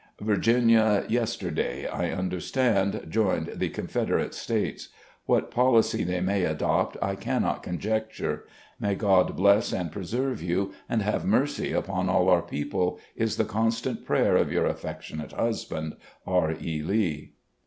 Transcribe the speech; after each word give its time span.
Virginia, 0.21 1.05
yesterday, 1.09 1.85
I 1.85 2.09
understand, 2.09 3.05
joined 3.07 3.51
the 3.57 3.69
Confederate 3.69 4.33
States. 4.33 4.89
What 5.27 5.51
policy 5.51 6.03
they 6.03 6.21
may 6.21 6.43
adopt 6.43 6.97
I 7.03 7.13
cannot 7.13 7.61
conjecture. 7.61 8.45
May 8.79 8.95
God 8.95 9.35
bless 9.37 9.71
and 9.71 9.91
preserve 9.91 10.41
you, 10.41 10.71
and 10.89 11.03
have 11.03 11.23
mercy 11.23 11.71
upon 11.71 12.09
all 12.09 12.29
our 12.29 12.41
people, 12.41 12.99
is 13.15 13.37
the 13.37 13.45
constant 13.45 14.03
prayer 14.03 14.35
of 14.37 14.51
your 14.51 14.65
affectionate 14.65 15.33
husband, 15.33 15.95
"R. 16.25 16.55
E. 16.59 16.81
Lee." 16.81 17.33